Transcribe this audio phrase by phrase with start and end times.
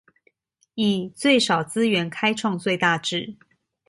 [0.73, 3.37] 以最少資源開創最大志